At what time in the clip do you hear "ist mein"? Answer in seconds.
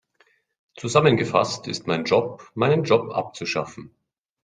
1.67-2.05